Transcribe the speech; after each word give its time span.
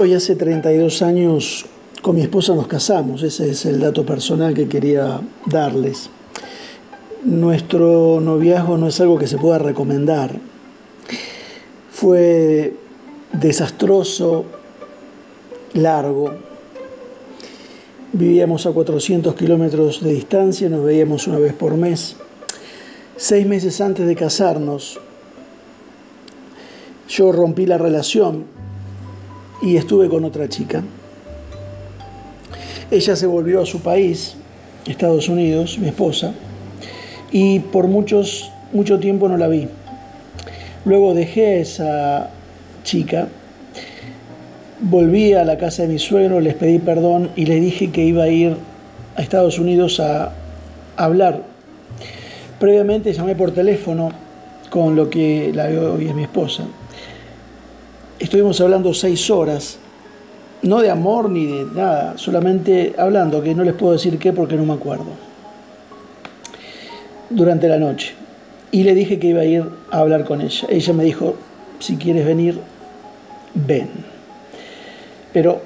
Hoy 0.00 0.14
hace 0.14 0.36
32 0.36 1.02
años 1.02 1.66
con 2.02 2.14
mi 2.14 2.22
esposa 2.22 2.54
nos 2.54 2.68
casamos, 2.68 3.24
ese 3.24 3.50
es 3.50 3.66
el 3.66 3.80
dato 3.80 4.06
personal 4.06 4.54
que 4.54 4.68
quería 4.68 5.20
darles. 5.44 6.08
Nuestro 7.24 8.20
noviazgo 8.20 8.78
no 8.78 8.86
es 8.86 9.00
algo 9.00 9.18
que 9.18 9.26
se 9.26 9.38
pueda 9.38 9.58
recomendar. 9.58 10.38
Fue 11.90 12.74
desastroso, 13.32 14.44
largo. 15.74 16.30
Vivíamos 18.12 18.66
a 18.66 18.70
400 18.70 19.34
kilómetros 19.34 20.00
de 20.00 20.12
distancia, 20.12 20.68
nos 20.68 20.84
veíamos 20.84 21.26
una 21.26 21.40
vez 21.40 21.54
por 21.54 21.76
mes. 21.76 22.14
Seis 23.16 23.44
meses 23.48 23.80
antes 23.80 24.06
de 24.06 24.14
casarnos, 24.14 25.00
yo 27.08 27.32
rompí 27.32 27.66
la 27.66 27.78
relación 27.78 28.57
y 29.62 29.76
estuve 29.76 30.08
con 30.08 30.24
otra 30.24 30.48
chica. 30.48 30.82
Ella 32.90 33.16
se 33.16 33.26
volvió 33.26 33.62
a 33.62 33.66
su 33.66 33.80
país, 33.80 34.34
Estados 34.86 35.28
Unidos, 35.28 35.78
mi 35.78 35.88
esposa, 35.88 36.32
y 37.30 37.60
por 37.60 37.86
muchos, 37.86 38.50
mucho 38.72 38.98
tiempo 38.98 39.28
no 39.28 39.36
la 39.36 39.48
vi. 39.48 39.68
Luego 40.84 41.14
dejé 41.14 41.46
a 41.46 41.54
esa 41.60 42.30
chica, 42.84 43.28
volví 44.80 45.34
a 45.34 45.44
la 45.44 45.58
casa 45.58 45.82
de 45.82 45.88
mi 45.88 45.98
suegro, 45.98 46.40
les 46.40 46.54
pedí 46.54 46.78
perdón 46.78 47.30
y 47.36 47.46
le 47.46 47.60
dije 47.60 47.90
que 47.90 48.04
iba 48.04 48.24
a 48.24 48.28
ir 48.28 48.56
a 49.16 49.22
Estados 49.22 49.58
Unidos 49.58 50.00
a 50.00 50.32
hablar. 50.96 51.42
Previamente 52.58 53.12
llamé 53.12 53.36
por 53.36 53.50
teléfono 53.50 54.10
con 54.70 54.96
lo 54.96 55.10
que 55.10 55.52
la 55.54 55.66
hoy 55.66 56.08
es 56.08 56.14
mi 56.14 56.22
esposa 56.22 56.64
Estuvimos 58.18 58.60
hablando 58.60 58.92
seis 58.94 59.30
horas, 59.30 59.78
no 60.62 60.80
de 60.80 60.90
amor 60.90 61.30
ni 61.30 61.46
de 61.46 61.64
nada, 61.66 62.18
solamente 62.18 62.94
hablando, 62.98 63.40
que 63.42 63.54
no 63.54 63.62
les 63.62 63.74
puedo 63.74 63.92
decir 63.92 64.18
qué 64.18 64.32
porque 64.32 64.56
no 64.56 64.64
me 64.64 64.74
acuerdo, 64.74 65.06
durante 67.30 67.68
la 67.68 67.78
noche. 67.78 68.14
Y 68.72 68.82
le 68.82 68.94
dije 68.94 69.20
que 69.20 69.28
iba 69.28 69.42
a 69.42 69.44
ir 69.44 69.64
a 69.92 70.00
hablar 70.00 70.24
con 70.24 70.40
ella. 70.40 70.66
Ella 70.68 70.92
me 70.92 71.04
dijo, 71.04 71.36
si 71.78 71.96
quieres 71.96 72.26
venir, 72.26 72.58
ven. 73.54 73.88
Pero 75.32 75.60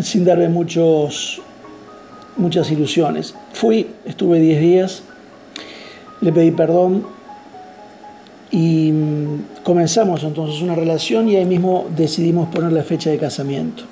sin 0.00 0.24
darme 0.24 0.48
muchos, 0.48 1.42
muchas 2.36 2.70
ilusiones. 2.70 3.34
Fui, 3.52 3.86
estuve 4.06 4.40
diez 4.40 4.60
días, 4.60 5.02
le 6.22 6.32
pedí 6.32 6.52
perdón, 6.52 7.06
y 8.50 8.92
mm, 8.92 9.62
comenzamos 9.62 10.22
entonces 10.24 10.62
una 10.62 10.74
relación 10.74 11.28
y 11.28 11.36
ahí 11.36 11.44
mismo 11.44 11.86
decidimos 11.94 12.48
poner 12.48 12.72
la 12.72 12.82
fecha 12.82 13.10
de 13.10 13.18
casamiento. 13.18 13.84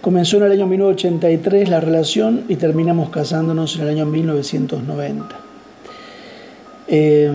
Comenzó 0.00 0.36
en 0.38 0.44
el 0.44 0.52
año 0.52 0.66
1983 0.66 1.68
la 1.68 1.80
relación 1.80 2.44
y 2.48 2.56
terminamos 2.56 3.10
casándonos 3.10 3.76
en 3.76 3.82
el 3.82 3.88
año 3.88 4.06
1990. 4.06 5.36
Eh, 6.86 7.30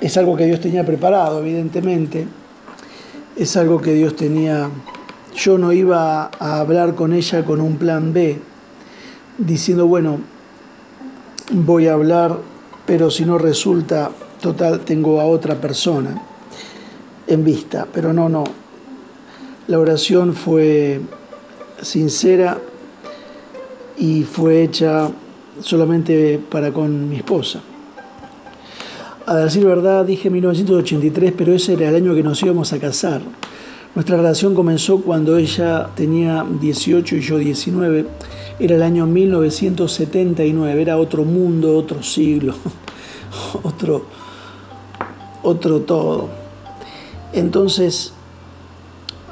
es 0.00 0.16
algo 0.16 0.36
que 0.36 0.46
Dios 0.46 0.60
tenía 0.60 0.84
preparado, 0.84 1.40
evidentemente. 1.40 2.26
Es 3.36 3.56
algo 3.56 3.80
que 3.80 3.94
Dios 3.94 4.16
tenía... 4.16 4.70
Yo 5.36 5.58
no 5.58 5.72
iba 5.72 6.30
a 6.38 6.60
hablar 6.60 6.94
con 6.94 7.12
ella 7.12 7.44
con 7.44 7.60
un 7.60 7.76
plan 7.76 8.12
B, 8.12 8.38
diciendo, 9.36 9.86
bueno, 9.86 10.18
voy 11.52 11.88
a 11.88 11.94
hablar, 11.94 12.38
pero 12.86 13.10
si 13.10 13.24
no 13.24 13.36
resulta 13.36 14.10
total, 14.44 14.80
tengo 14.80 15.22
a 15.22 15.24
otra 15.24 15.54
persona 15.54 16.20
en 17.26 17.42
vista, 17.42 17.86
pero 17.90 18.12
no, 18.12 18.28
no. 18.28 18.44
La 19.68 19.78
oración 19.78 20.34
fue 20.34 21.00
sincera 21.80 22.58
y 23.96 24.22
fue 24.24 24.62
hecha 24.62 25.10
solamente 25.60 26.38
para 26.50 26.72
con 26.72 27.08
mi 27.08 27.16
esposa. 27.16 27.62
A 29.24 29.36
decir 29.36 29.64
verdad, 29.64 30.04
dije 30.04 30.28
1983, 30.28 31.32
pero 31.34 31.54
ese 31.54 31.72
era 31.72 31.88
el 31.88 31.96
año 31.96 32.14
que 32.14 32.22
nos 32.22 32.42
íbamos 32.42 32.74
a 32.74 32.78
casar. 32.78 33.22
Nuestra 33.94 34.18
relación 34.18 34.54
comenzó 34.54 35.00
cuando 35.00 35.38
ella 35.38 35.88
tenía 35.94 36.44
18 36.60 37.16
y 37.16 37.20
yo 37.20 37.38
19. 37.38 38.06
Era 38.58 38.74
el 38.76 38.82
año 38.82 39.06
1979, 39.06 40.82
era 40.82 40.98
otro 40.98 41.24
mundo, 41.24 41.74
otro 41.78 42.02
siglo, 42.02 42.54
otro, 43.62 44.04
otro 45.44 45.82
todo. 45.82 46.28
Entonces, 47.32 48.12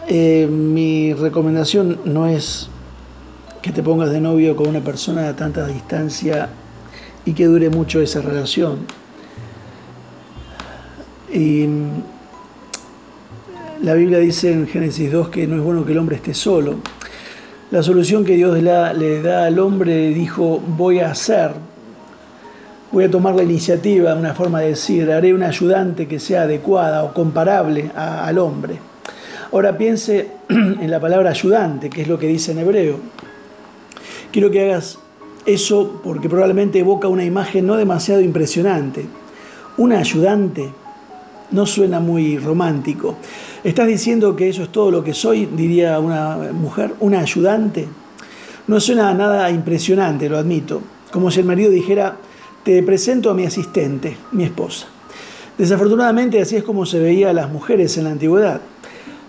eh, 0.08 0.46
mi 0.48 1.14
recomendación 1.14 2.00
no 2.04 2.28
es 2.28 2.68
que 3.62 3.72
te 3.72 3.82
pongas 3.82 4.10
de 4.10 4.20
novio 4.20 4.54
con 4.54 4.68
una 4.68 4.80
persona 4.80 5.28
a 5.28 5.36
tanta 5.36 5.66
distancia 5.66 6.48
y 7.24 7.32
que 7.32 7.46
dure 7.46 7.70
mucho 7.70 8.00
esa 8.00 8.20
relación. 8.20 8.78
Y 11.32 11.66
mm, 11.66 12.02
la 13.82 13.94
Biblia 13.94 14.18
dice 14.18 14.52
en 14.52 14.66
Génesis 14.66 15.10
2 15.10 15.28
que 15.28 15.46
no 15.46 15.56
es 15.56 15.62
bueno 15.62 15.84
que 15.84 15.92
el 15.92 15.98
hombre 15.98 16.16
esté 16.16 16.34
solo. 16.34 16.76
La 17.70 17.82
solución 17.82 18.24
que 18.24 18.34
Dios 18.34 18.60
le 18.60 19.22
da 19.22 19.46
al 19.46 19.58
hombre 19.58 20.08
dijo, 20.08 20.60
voy 20.76 21.00
a 21.00 21.10
hacer 21.12 21.71
voy 22.92 23.04
a 23.04 23.10
tomar 23.10 23.34
la 23.34 23.42
iniciativa, 23.42 24.14
una 24.14 24.34
forma 24.34 24.60
de 24.60 24.68
decir, 24.68 25.10
haré 25.10 25.32
una 25.32 25.48
ayudante 25.48 26.06
que 26.06 26.20
sea 26.20 26.42
adecuada 26.42 27.04
o 27.04 27.14
comparable 27.14 27.90
al 27.96 28.38
hombre. 28.38 28.78
Ahora 29.50 29.76
piense 29.76 30.28
en 30.48 30.90
la 30.90 31.00
palabra 31.00 31.30
ayudante, 31.30 31.88
que 31.88 32.02
es 32.02 32.08
lo 32.08 32.18
que 32.18 32.26
dice 32.26 32.52
en 32.52 32.58
hebreo. 32.58 32.98
Quiero 34.30 34.50
que 34.50 34.70
hagas 34.70 34.98
eso 35.46 36.00
porque 36.04 36.28
probablemente 36.28 36.78
evoca 36.78 37.08
una 37.08 37.24
imagen 37.24 37.66
no 37.66 37.76
demasiado 37.76 38.20
impresionante. 38.20 39.06
Una 39.78 39.98
ayudante 39.98 40.70
no 41.50 41.66
suena 41.66 41.98
muy 41.98 42.38
romántico. 42.38 43.16
¿Estás 43.64 43.86
diciendo 43.86 44.36
que 44.36 44.48
eso 44.48 44.64
es 44.64 44.68
todo 44.70 44.90
lo 44.90 45.02
que 45.02 45.14
soy? 45.14 45.46
Diría 45.46 45.98
una 45.98 46.36
mujer. 46.52 46.94
¿Una 47.00 47.20
ayudante? 47.20 47.88
No 48.66 48.80
suena 48.80 49.12
nada 49.14 49.50
impresionante, 49.50 50.28
lo 50.28 50.38
admito. 50.38 50.82
Como 51.10 51.30
si 51.30 51.40
el 51.40 51.46
marido 51.46 51.70
dijera, 51.70 52.16
te 52.64 52.82
presento 52.82 53.30
a 53.30 53.34
mi 53.34 53.44
asistente, 53.44 54.16
mi 54.32 54.44
esposa. 54.44 54.86
Desafortunadamente 55.58 56.40
así 56.40 56.56
es 56.56 56.62
como 56.62 56.86
se 56.86 56.98
veía 56.98 57.30
a 57.30 57.32
las 57.32 57.50
mujeres 57.50 57.96
en 57.98 58.04
la 58.04 58.10
antigüedad, 58.10 58.60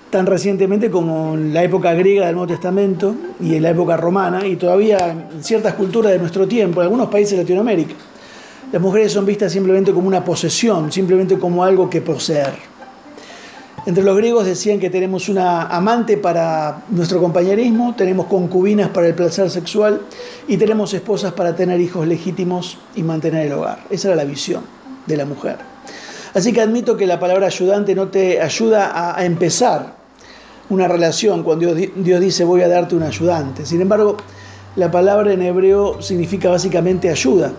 tan 0.09 0.25
recientemente 0.25 0.91
como 0.91 1.33
en 1.33 1.53
la 1.53 1.63
época 1.63 1.93
griega 1.93 2.27
del 2.27 2.35
Nuevo 2.35 2.47
Testamento 2.47 3.15
y 3.41 3.55
en 3.55 3.63
la 3.63 3.71
época 3.71 3.97
romana 3.97 4.45
y 4.45 4.55
todavía 4.55 5.09
en 5.09 5.43
ciertas 5.43 5.73
culturas 5.73 6.11
de 6.11 6.19
nuestro 6.19 6.47
tiempo, 6.47 6.81
en 6.81 6.85
algunos 6.85 7.09
países 7.09 7.31
de 7.31 7.43
Latinoamérica. 7.43 7.95
Las 8.71 8.81
mujeres 8.81 9.11
son 9.11 9.25
vistas 9.25 9.51
simplemente 9.51 9.91
como 9.91 10.07
una 10.07 10.23
posesión, 10.23 10.91
simplemente 10.91 11.37
como 11.37 11.63
algo 11.63 11.89
que 11.89 12.01
poseer. 12.01 12.72
Entre 13.85 14.01
los 14.01 14.15
griegos 14.15 14.45
decían 14.45 14.79
que 14.79 14.89
tenemos 14.89 15.27
una 15.27 15.63
amante 15.63 16.15
para 16.15 16.83
nuestro 16.89 17.19
compañerismo, 17.19 17.93
tenemos 17.97 18.27
concubinas 18.27 18.89
para 18.89 19.07
el 19.07 19.13
placer 19.13 19.49
sexual 19.49 20.01
y 20.47 20.55
tenemos 20.55 20.93
esposas 20.93 21.33
para 21.33 21.53
tener 21.53 21.81
hijos 21.81 22.07
legítimos 22.07 22.77
y 22.95 23.03
mantener 23.03 23.47
el 23.47 23.53
hogar. 23.53 23.79
Esa 23.89 24.07
era 24.09 24.15
la 24.15 24.23
visión 24.23 24.63
de 25.05 25.17
la 25.17 25.25
mujer. 25.25 25.57
Así 26.33 26.53
que 26.53 26.61
admito 26.61 26.95
que 26.95 27.05
la 27.05 27.19
palabra 27.19 27.47
ayudante 27.47 27.93
no 27.93 28.07
te 28.07 28.41
ayuda 28.41 29.17
a, 29.17 29.25
empezar 29.25 29.95
una 30.69 30.87
relación 30.87 31.43
cuando 31.43 31.75
Dios, 31.75 32.21
dice 32.21 32.45
voy 32.45 32.61
a 32.61 32.69
darte 32.69 32.95
un 32.95 33.03
ayudante. 33.03 33.65
Sin 33.65 33.81
embargo, 33.81 34.15
la 34.77 34.89
palabra 34.89 35.33
en 35.33 35.41
hebreo 35.41 36.01
significa 36.01 36.49
básicamente 36.49 37.09
ayuda. 37.09 37.51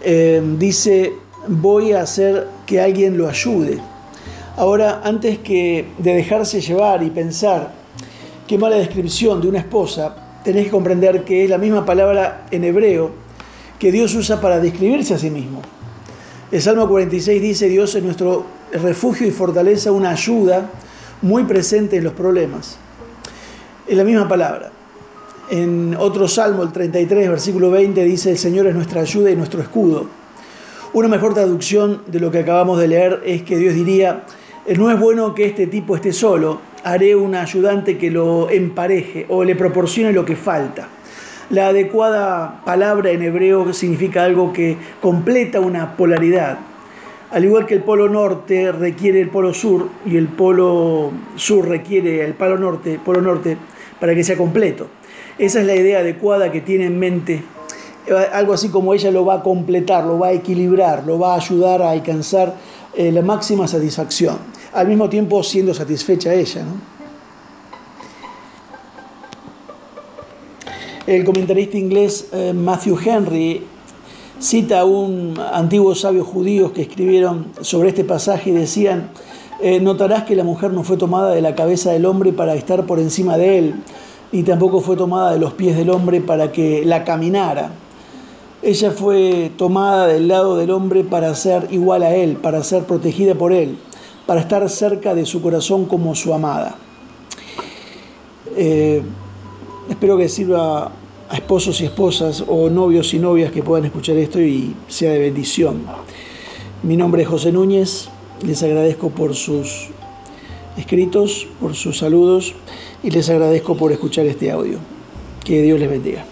Eh, 0.00 0.40
dice 0.56 1.23
voy 1.48 1.92
a 1.92 2.02
hacer 2.02 2.48
que 2.66 2.80
alguien 2.80 3.16
lo 3.18 3.28
ayude. 3.28 3.78
Ahora, 4.56 5.00
antes 5.04 5.38
que 5.38 5.86
de 5.98 6.14
dejarse 6.14 6.60
llevar 6.60 7.02
y 7.02 7.10
pensar 7.10 7.72
qué 8.46 8.58
mala 8.58 8.76
descripción 8.76 9.40
de 9.40 9.48
una 9.48 9.58
esposa, 9.58 10.14
tenés 10.44 10.66
que 10.66 10.70
comprender 10.70 11.24
que 11.24 11.44
es 11.44 11.50
la 11.50 11.58
misma 11.58 11.84
palabra 11.84 12.46
en 12.50 12.64
hebreo 12.64 13.10
que 13.78 13.90
Dios 13.90 14.14
usa 14.14 14.40
para 14.40 14.60
describirse 14.60 15.14
a 15.14 15.18
sí 15.18 15.30
mismo. 15.30 15.60
El 16.52 16.62
Salmo 16.62 16.88
46 16.88 17.42
dice, 17.42 17.68
Dios 17.68 17.94
es 17.94 18.02
nuestro 18.02 18.44
refugio 18.72 19.26
y 19.26 19.30
fortaleza, 19.30 19.90
una 19.90 20.10
ayuda 20.10 20.70
muy 21.22 21.44
presente 21.44 21.96
en 21.96 22.04
los 22.04 22.12
problemas. 22.12 22.76
Es 23.86 23.96
la 23.96 24.04
misma 24.04 24.28
palabra. 24.28 24.70
En 25.50 25.96
otro 25.98 26.28
Salmo, 26.28 26.62
el 26.62 26.72
33, 26.72 27.28
versículo 27.28 27.70
20, 27.70 28.04
dice, 28.04 28.30
el 28.30 28.38
Señor 28.38 28.66
es 28.66 28.74
nuestra 28.74 29.00
ayuda 29.00 29.30
y 29.30 29.36
nuestro 29.36 29.60
escudo. 29.60 30.06
Una 30.94 31.08
mejor 31.08 31.34
traducción 31.34 32.02
de 32.06 32.20
lo 32.20 32.30
que 32.30 32.38
acabamos 32.38 32.78
de 32.78 32.86
leer 32.86 33.20
es 33.26 33.42
que 33.42 33.56
Dios 33.58 33.74
diría, 33.74 34.22
no 34.76 34.92
es 34.92 35.00
bueno 35.00 35.34
que 35.34 35.44
este 35.44 35.66
tipo 35.66 35.96
esté 35.96 36.12
solo, 36.12 36.60
haré 36.84 37.16
un 37.16 37.34
ayudante 37.34 37.98
que 37.98 38.12
lo 38.12 38.48
empareje 38.48 39.26
o 39.28 39.42
le 39.42 39.56
proporcione 39.56 40.12
lo 40.12 40.24
que 40.24 40.36
falta. 40.36 40.86
La 41.50 41.66
adecuada 41.66 42.62
palabra 42.64 43.10
en 43.10 43.22
hebreo 43.22 43.72
significa 43.72 44.22
algo 44.22 44.52
que 44.52 44.76
completa 45.02 45.58
una 45.58 45.96
polaridad, 45.96 46.58
Al 47.32 47.44
igual 47.44 47.66
que 47.66 47.74
el 47.74 47.82
polo 47.82 48.08
norte 48.08 48.70
requiere 48.70 49.20
el 49.20 49.30
polo 49.30 49.52
sur 49.52 49.88
y 50.06 50.16
el 50.16 50.28
polo 50.28 51.10
sur 51.34 51.68
requiere 51.68 52.24
el 52.24 52.34
polo 52.34 52.56
norte, 52.56 53.00
polo 53.04 53.20
norte 53.20 53.56
para 53.98 54.14
que 54.14 54.22
sea 54.22 54.36
completo. 54.36 54.86
Esa 55.40 55.60
es 55.60 55.66
la 55.66 55.74
idea 55.74 55.98
adecuada 55.98 56.52
que 56.52 56.60
tiene 56.60 56.86
en 56.86 57.00
mente. 57.00 57.42
Algo 58.32 58.52
así 58.52 58.68
como 58.68 58.92
ella 58.92 59.10
lo 59.10 59.24
va 59.24 59.34
a 59.34 59.42
completar, 59.42 60.04
lo 60.04 60.18
va 60.18 60.28
a 60.28 60.32
equilibrar, 60.32 61.04
lo 61.06 61.18
va 61.18 61.34
a 61.34 61.36
ayudar 61.36 61.80
a 61.80 61.90
alcanzar 61.90 62.54
eh, 62.94 63.10
la 63.10 63.22
máxima 63.22 63.66
satisfacción. 63.66 64.36
Al 64.72 64.88
mismo 64.88 65.08
tiempo 65.08 65.42
siendo 65.42 65.72
satisfecha 65.72 66.34
ella. 66.34 66.64
El 71.06 71.24
comentarista 71.24 71.76
inglés 71.76 72.28
eh, 72.32 72.52
Matthew 72.54 72.98
Henry 73.04 73.62
cita 74.38 74.80
a 74.80 74.84
un 74.84 75.38
antiguo 75.52 75.94
sabio 75.94 76.24
judíos 76.24 76.72
que 76.72 76.82
escribieron 76.82 77.52
sobre 77.60 77.90
este 77.90 78.04
pasaje 78.04 78.50
y 78.50 78.52
decían, 78.52 79.10
eh, 79.60 79.80
notarás 79.80 80.24
que 80.24 80.34
la 80.34 80.44
mujer 80.44 80.72
no 80.72 80.82
fue 80.82 80.96
tomada 80.96 81.34
de 81.34 81.40
la 81.40 81.54
cabeza 81.54 81.92
del 81.92 82.04
hombre 82.06 82.32
para 82.32 82.54
estar 82.54 82.84
por 82.86 82.98
encima 82.98 83.36
de 83.36 83.58
él, 83.58 83.74
y 84.32 84.42
tampoco 84.42 84.80
fue 84.80 84.96
tomada 84.96 85.32
de 85.32 85.38
los 85.38 85.52
pies 85.52 85.76
del 85.76 85.90
hombre 85.90 86.20
para 86.20 86.52
que 86.52 86.84
la 86.84 87.04
caminara. 87.04 87.70
Ella 88.64 88.92
fue 88.92 89.50
tomada 89.58 90.06
del 90.06 90.26
lado 90.26 90.56
del 90.56 90.70
hombre 90.70 91.04
para 91.04 91.34
ser 91.34 91.68
igual 91.70 92.02
a 92.02 92.14
él, 92.14 92.38
para 92.38 92.64
ser 92.64 92.84
protegida 92.84 93.34
por 93.34 93.52
él, 93.52 93.76
para 94.24 94.40
estar 94.40 94.66
cerca 94.70 95.14
de 95.14 95.26
su 95.26 95.42
corazón 95.42 95.84
como 95.84 96.14
su 96.14 96.32
amada. 96.32 96.74
Eh, 98.56 99.02
espero 99.90 100.16
que 100.16 100.30
sirva 100.30 100.90
a 101.28 101.34
esposos 101.34 101.78
y 101.82 101.84
esposas 101.84 102.42
o 102.48 102.70
novios 102.70 103.12
y 103.12 103.18
novias 103.18 103.52
que 103.52 103.62
puedan 103.62 103.84
escuchar 103.84 104.16
esto 104.16 104.40
y 104.40 104.74
sea 104.88 105.12
de 105.12 105.18
bendición. 105.18 105.82
Mi 106.82 106.96
nombre 106.96 107.24
es 107.24 107.28
José 107.28 107.52
Núñez, 107.52 108.08
les 108.46 108.62
agradezco 108.62 109.10
por 109.10 109.34
sus 109.34 109.88
escritos, 110.78 111.46
por 111.60 111.74
sus 111.74 111.98
saludos 111.98 112.54
y 113.02 113.10
les 113.10 113.28
agradezco 113.28 113.76
por 113.76 113.92
escuchar 113.92 114.24
este 114.24 114.50
audio. 114.50 114.78
Que 115.44 115.60
Dios 115.60 115.78
les 115.78 115.90
bendiga. 115.90 116.24